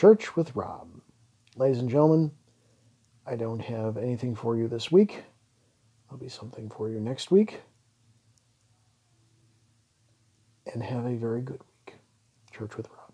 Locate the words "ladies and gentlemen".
1.56-2.30